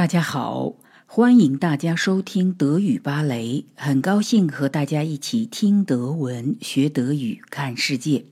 [0.00, 8.24] 大家好，欢迎大家收听德语芭蕾，很高兴和大家一起听德文、学德语、看世界。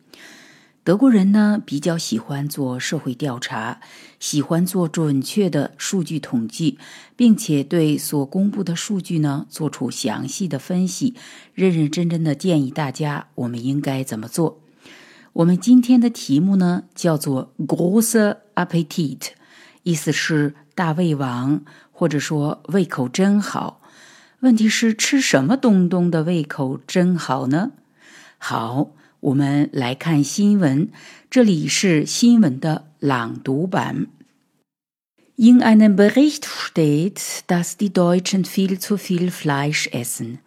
[0.83, 3.83] 德国人呢比较喜欢做社会调查，
[4.19, 6.79] 喜欢做准确的数据统计，
[7.15, 11.14] 并且对所公布的数据呢做出详细的分析，
[11.53, 14.58] 认认真真的建议大家我们应该怎么做。
[15.35, 19.32] 我们今天的题目呢叫做 “großer Appetit”，
[19.84, 23.81] 意思是大胃王，或者说胃口真好。
[24.39, 27.71] 问题是吃什么东东的胃口真好呢？
[28.38, 28.91] 好。
[29.23, 30.89] 我们来看新闻，
[31.31, 34.07] 这里是新闻的朗读版。
[35.38, 40.39] In einem Bericht steht, dass die Deutschen viel zu viel Fleisch essen.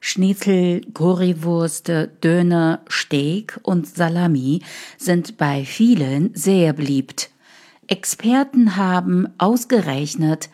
[0.00, 1.90] Schnitzel, Currywurst,
[2.22, 4.62] Döner, Steak und Salami
[4.98, 7.28] sind bei vielen sehr beliebt.
[7.87, 10.49] Experten haben ausgerechnet,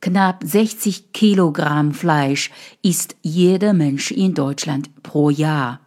[0.00, 2.50] knapp 60 Kilogramm Fleisch
[2.82, 5.80] isst jeder Mensch in Deutschland pro Jahr.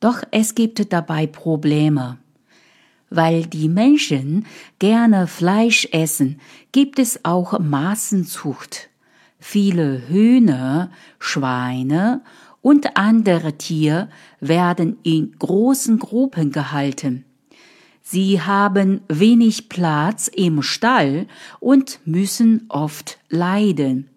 [0.00, 2.18] Doch es gibt dabei Probleme.
[3.08, 4.46] Weil die Menschen
[4.78, 6.40] gerne Fleisch essen,
[6.72, 8.90] gibt es auch Massenzucht.
[9.38, 12.22] Viele Hühner, Schweine
[12.60, 14.08] und andere Tiere
[14.40, 17.24] werden in großen Gruppen gehalten.
[18.12, 21.26] Sie haben wenig Platz im Stall
[21.60, 24.10] und müssen oft leiden.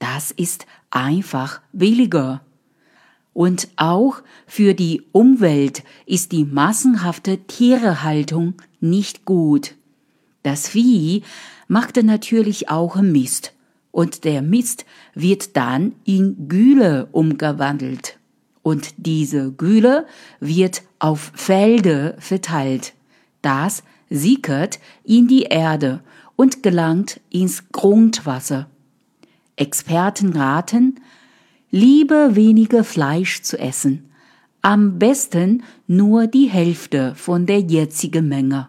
[0.00, 2.40] Das ist einfach billiger.
[3.34, 4.16] Und auch
[4.48, 9.76] für die Umwelt ist die massenhafte Tierehaltung nicht gut.
[10.42, 11.22] Das Vieh
[11.68, 13.52] macht natürlich auch Mist
[13.92, 18.18] und der Mist wird dann in Gülle umgewandelt
[18.64, 20.08] und diese Gülle
[20.40, 22.92] wird auf Felder verteilt.
[23.46, 26.00] Das sickert in die Erde
[26.34, 28.68] und gelangt ins Grundwasser.
[29.54, 30.98] Experten raten,
[31.70, 34.10] lieber weniger Fleisch zu essen,
[34.62, 38.68] am besten nur die Hälfte von der jetzigen Menge.